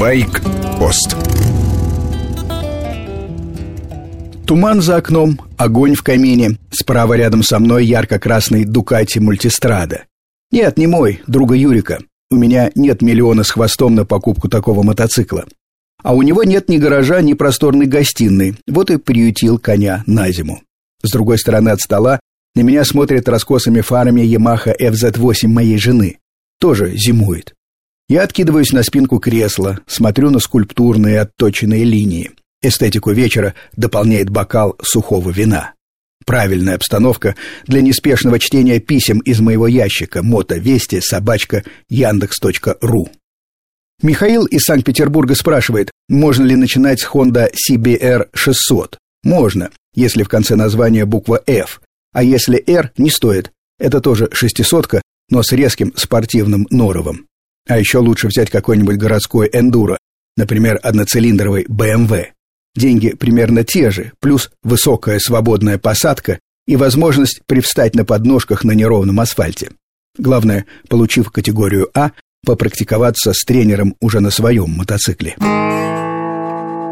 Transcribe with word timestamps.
Байк-пост 0.00 1.14
Туман 4.46 4.80
за 4.80 4.96
окном, 4.96 5.38
огонь 5.58 5.94
в 5.94 6.02
камине. 6.02 6.56
Справа 6.70 7.18
рядом 7.18 7.42
со 7.42 7.58
мной 7.58 7.84
ярко-красный 7.84 8.64
Дукати 8.64 9.18
Мультистрада. 9.18 10.04
Нет, 10.50 10.78
не 10.78 10.86
мой, 10.86 11.20
друга 11.26 11.54
Юрика. 11.54 11.98
У 12.30 12.36
меня 12.36 12.70
нет 12.74 13.02
миллиона 13.02 13.44
с 13.44 13.50
хвостом 13.50 13.94
на 13.94 14.06
покупку 14.06 14.48
такого 14.48 14.82
мотоцикла. 14.82 15.44
А 16.02 16.14
у 16.14 16.22
него 16.22 16.44
нет 16.44 16.70
ни 16.70 16.78
гаража, 16.78 17.20
ни 17.20 17.34
просторной 17.34 17.84
гостиной. 17.84 18.56
Вот 18.66 18.90
и 18.90 18.96
приютил 18.96 19.58
коня 19.58 20.02
на 20.06 20.32
зиму. 20.32 20.62
С 21.02 21.12
другой 21.12 21.38
стороны 21.38 21.68
от 21.68 21.80
стола 21.82 22.20
на 22.54 22.62
меня 22.62 22.86
смотрит 22.86 23.28
раскосыми 23.28 23.82
фарами 23.82 24.22
Yamaha 24.22 24.74
FZ8 24.80 25.46
моей 25.46 25.76
жены. 25.76 26.16
Тоже 26.58 26.96
зимует. 26.96 27.52
Я 28.10 28.24
откидываюсь 28.24 28.72
на 28.72 28.82
спинку 28.82 29.20
кресла, 29.20 29.78
смотрю 29.86 30.30
на 30.30 30.40
скульптурные 30.40 31.20
отточенные 31.20 31.84
линии. 31.84 32.32
Эстетику 32.60 33.12
вечера 33.12 33.54
дополняет 33.76 34.30
бокал 34.30 34.74
сухого 34.82 35.30
вина. 35.30 35.74
Правильная 36.26 36.74
обстановка 36.74 37.36
для 37.68 37.82
неспешного 37.82 38.40
чтения 38.40 38.80
писем 38.80 39.20
из 39.20 39.38
моего 39.38 39.68
ящика 39.68 40.24
мотовести 40.24 41.00
собачка 41.00 41.62
яндекс.ру. 41.88 43.08
Михаил 44.02 44.44
из 44.46 44.62
Санкт-Петербурга 44.64 45.36
спрашивает, 45.36 45.92
можно 46.08 46.44
ли 46.44 46.56
начинать 46.56 46.98
с 46.98 47.06
Honda 47.06 47.48
CBR 47.52 48.30
600. 48.34 48.98
Можно, 49.22 49.70
если 49.94 50.24
в 50.24 50.28
конце 50.28 50.56
названия 50.56 51.04
буква 51.04 51.40
F, 51.46 51.80
а 52.12 52.24
если 52.24 52.60
R 52.66 52.90
не 52.98 53.08
стоит. 53.08 53.52
Это 53.78 54.00
тоже 54.00 54.28
шестисотка, 54.32 55.00
но 55.30 55.44
с 55.44 55.52
резким 55.52 55.92
спортивным 55.94 56.66
норовом. 56.70 57.29
А 57.70 57.78
еще 57.78 57.98
лучше 57.98 58.26
взять 58.26 58.50
какой-нибудь 58.50 58.96
городской 58.96 59.48
эндуро, 59.52 59.96
например, 60.36 60.80
одноцилиндровый 60.82 61.66
BMW. 61.66 62.30
Деньги 62.74 63.10
примерно 63.10 63.62
те 63.62 63.92
же, 63.92 64.10
плюс 64.18 64.50
высокая 64.64 65.20
свободная 65.20 65.78
посадка 65.78 66.40
и 66.66 66.74
возможность 66.74 67.42
привстать 67.46 67.94
на 67.94 68.04
подножках 68.04 68.64
на 68.64 68.72
неровном 68.72 69.20
асфальте. 69.20 69.70
Главное, 70.18 70.66
получив 70.88 71.30
категорию 71.30 71.88
А, 71.94 72.10
попрактиковаться 72.44 73.32
с 73.32 73.44
тренером 73.44 73.94
уже 74.00 74.18
на 74.18 74.30
своем 74.30 74.70
мотоцикле. 74.70 75.36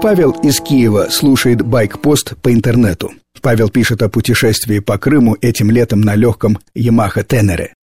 Павел 0.00 0.30
из 0.44 0.60
Киева 0.60 1.08
слушает 1.10 1.62
байк-пост 1.62 2.36
по 2.40 2.52
интернету. 2.54 3.10
Павел 3.42 3.70
пишет 3.70 4.02
о 4.02 4.08
путешествии 4.08 4.78
по 4.78 4.98
Крыму 4.98 5.36
этим 5.40 5.68
летом 5.68 6.00
на 6.00 6.14
легком 6.14 6.60
Ямаха 6.76 7.24
Тенере. 7.24 7.74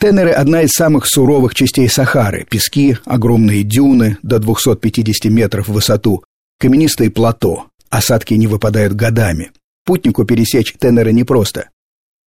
Тенеры– 0.00 0.30
одна 0.42 0.62
из 0.62 0.70
самых 0.70 1.06
суровых 1.06 1.56
частей 1.56 1.88
Сахары. 1.88 2.46
Пески, 2.48 2.96
огромные 3.04 3.64
дюны 3.64 4.16
до 4.22 4.38
250 4.38 5.24
метров 5.32 5.66
в 5.66 5.72
высоту, 5.72 6.22
каменистые 6.60 7.10
плато. 7.10 7.66
Осадки 7.90 8.34
не 8.34 8.46
выпадают 8.46 8.92
годами. 8.92 9.50
Путнику 9.84 10.24
пересечь 10.24 10.74
Тенеры 10.78 11.12
непросто. 11.12 11.70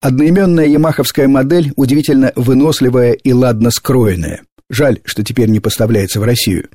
Одноименная 0.01 0.65
ямаховская 0.65 1.29
модель 1.29 1.71
удивительно 1.77 2.33
выносливая 2.35 3.13
и 3.13 3.31
ладно 3.31 3.71
скроенная. 3.71 4.41
Жаль, 4.69 4.99
что 5.05 5.23
теперь 5.23 5.47
не 5.47 5.61
поставляется 5.61 6.19
в 6.19 6.23
Россию. 6.23 6.67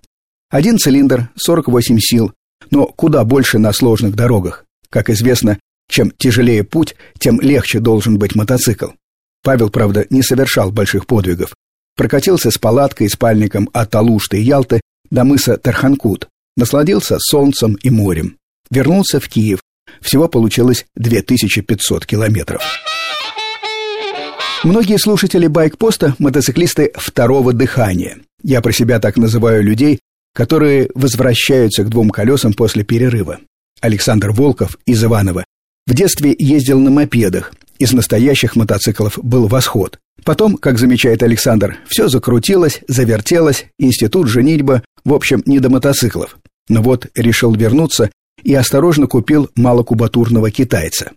Один 0.49 0.79
цилиндр, 0.79 1.29
48 1.37 1.99
сил, 1.99 2.33
но 2.71 2.87
куда 2.87 3.23
больше 3.25 3.59
на 3.59 3.73
сложных 3.75 4.15
дорогах. 4.15 4.65
Как 4.89 5.11
известно, 5.11 5.59
чем 5.91 6.11
тяжелее 6.11 6.65
путь, 6.65 6.97
тем 7.19 7.39
легче 7.41 7.81
должен 7.81 8.17
быть 8.19 8.35
мотоцикл. 8.35 8.93
Павел, 9.43 9.71
правда, 9.71 10.07
не 10.11 10.23
совершал 10.23 10.71
больших 10.71 11.07
подвигов. 11.07 11.55
Прокатился 11.97 12.51
с 12.51 12.59
палаткой 12.59 13.07
и 13.07 13.11
спальником 13.11 13.71
от 13.73 13.95
Алушты 13.95 14.39
и 14.39 14.43
Ялты 14.43 14.81
до 15.11 15.25
мыса 15.25 15.57
Тарханкут, 15.57 16.29
насладился 16.57 17.19
солнцем 17.19 17.75
и 17.75 17.91
морем. 17.91 18.37
Вернулся 18.71 19.21
в 19.21 19.29
Киев. 19.29 19.61
Всего 20.01 20.29
получилось 20.29 20.87
2500 20.97 22.05
километров. 22.05 22.63
Многие 24.65 24.99
слушатели 24.99 25.47
байкпоста– 25.47 26.17
мотоциклисты 26.19 26.91
второго 26.97 27.53
дыхания. 27.53 28.19
Я 28.43 28.61
про 28.61 28.73
себя 28.73 28.99
так 28.99 29.17
называю 29.17 29.63
людей, 29.63 30.01
которые 30.35 30.91
возвращаются 30.95 31.85
к 31.85 31.89
двум 31.89 32.11
колесам 32.11 32.53
после 32.53 32.83
перерыва. 32.83 33.39
Александр 33.81 34.33
Волков 34.33 34.77
из 34.87 35.05
Иванова 35.05 35.45
в 35.87 35.95
детстве 35.95 36.35
ездил 36.37 36.81
на 36.81 36.91
мопедах, 36.91 37.53
из 37.79 37.93
настоящих 37.93 38.57
мотоциклов 38.57 39.19
был 39.23 39.49
восход. 39.49 39.99
Потом, 40.25 40.57
как 40.57 40.79
замечает 40.79 41.23
Александр, 41.23 41.79
все 41.87 42.09
закрутилось, 42.09 42.81
завертелось, 42.89 43.67
институт, 43.79 44.29
женитьба, 44.29 44.83
в 45.05 45.15
общем, 45.15 45.43
не 45.47 45.61
до 45.61 45.71
мотоциклов. 45.71 46.37
Но 46.69 46.83
вот 46.83 47.07
решил 47.15 47.55
вернуться 47.55 48.11
и 48.43 48.55
осторожно 48.55 49.07
купил 49.07 49.51
малокубатурного 49.55 50.51
китайца. 50.51 51.13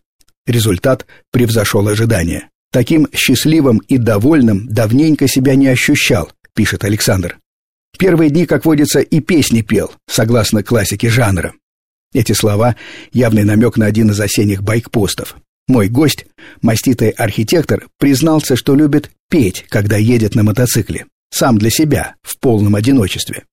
Результат 0.46 1.06
превзошел 1.32 1.88
ожидания. 1.88 2.50
Таким 2.72 3.08
счастливым 3.14 3.80
и 3.88 3.98
довольным 3.98 4.68
давненько 4.68 5.28
себя 5.28 5.56
не 5.56 5.68
ощущал, 5.68 6.32
пишет 6.54 6.84
Александр. 6.84 7.38
Первые 7.98 8.30
дни, 8.30 8.46
как 8.46 8.66
водится, 8.66 9.00
и 9.00 9.20
песни 9.20 9.62
пел, 9.62 9.92
согласно 10.08 10.64
классике 10.64 11.10
жанра. 11.10 11.54
Эти 12.14 12.32
слова– 12.32 12.76
явный 13.12 13.44
намек 13.44 13.78
на 13.78 13.86
один 13.86 14.12
из 14.12 14.20
осенних 14.20 14.64
байкпостов. 14.64 15.36
Мой 15.70 15.88
гость, 15.88 16.26
маститый 16.64 17.12
архитектор, 17.12 17.88
признался, 18.00 18.56
что 18.56 18.74
любит 18.74 19.12
петь, 19.30 19.66
когда 19.70 19.98
едет 19.98 20.34
на 20.34 20.42
мотоцикле. 20.42 21.06
Сам 21.30 21.60
для 21.60 21.70
себя, 21.70 22.16
в 22.24 22.40
полном 22.40 22.74
одиночестве. 22.74 23.44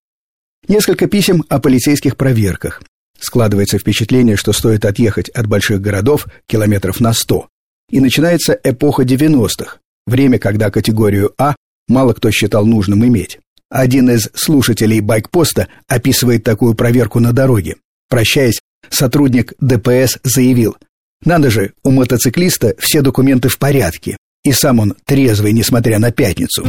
Несколько 0.66 1.08
писем 1.08 1.44
о 1.50 1.60
полицейских 1.60 2.16
проверках. 2.16 2.82
Складывается 3.20 3.78
впечатление, 3.78 4.36
что 4.36 4.54
стоит 4.54 4.86
отъехать 4.86 5.28
от 5.28 5.46
больших 5.46 5.82
городов 5.82 6.26
километров 6.48 7.00
на 7.00 7.12
сто. 7.12 7.48
И 7.90 8.00
начинается 8.00 8.58
эпоха 8.64 9.02
90-х, 9.02 9.76
время, 10.06 10.38
когда 10.38 10.70
категорию 10.70 11.34
А 11.36 11.54
мало 11.86 12.14
кто 12.14 12.30
считал 12.30 12.64
нужным 12.64 13.04
иметь. 13.04 13.40
Один 13.68 14.08
из 14.08 14.30
слушателей 14.32 15.00
байкпоста 15.00 15.68
описывает 15.86 16.44
такую 16.44 16.74
проверку 16.74 17.20
на 17.20 17.34
дороге. 17.34 17.76
Прощаясь, 18.08 18.60
сотрудник 18.88 19.52
ДПС 19.60 20.18
заявил, 20.22 20.76
«Надо 21.24 21.50
же, 21.50 21.72
у 21.82 21.90
мотоциклиста 21.90 22.74
все 22.78 23.02
документы 23.02 23.48
в 23.48 23.58
порядке, 23.58 24.16
и 24.44 24.52
сам 24.52 24.78
он 24.78 24.94
трезвый, 25.04 25.52
несмотря 25.52 25.98
на 25.98 26.12
пятницу». 26.12 26.66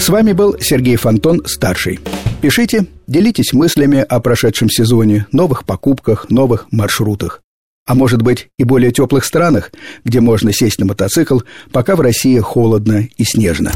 С 0.00 0.08
вами 0.08 0.32
был 0.32 0.56
Сергей 0.58 0.96
Фонтон, 0.96 1.42
старший. 1.44 2.00
Пишите, 2.40 2.86
делитесь 3.06 3.52
мыслями 3.52 3.98
о 3.98 4.18
прошедшем 4.20 4.70
сезоне, 4.70 5.26
новых 5.30 5.66
покупках, 5.66 6.30
новых 6.30 6.66
маршрутах. 6.72 7.42
А 7.86 7.94
может 7.94 8.22
быть 8.22 8.48
и 8.58 8.64
более 8.64 8.92
теплых 8.92 9.24
странах, 9.24 9.72
где 10.04 10.20
можно 10.20 10.52
сесть 10.52 10.78
на 10.78 10.86
мотоцикл, 10.86 11.40
пока 11.70 11.96
в 11.96 12.00
России 12.00 12.38
холодно 12.38 13.08
и 13.16 13.24
снежно. 13.24 13.72